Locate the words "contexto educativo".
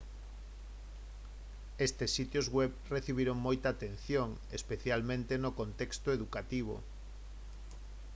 5.61-6.75